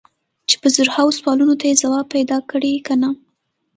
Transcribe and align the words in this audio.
چې 0.49 0.55
په 0.61 0.67
زرهاوو 0.75 1.17
سوالونو 1.19 1.53
ته 1.59 1.65
یې 1.69 1.79
ځواب 1.81 2.05
پیدا 2.15 2.37
کړی 2.51 2.73
که 2.85 2.93
نه. 3.01 3.09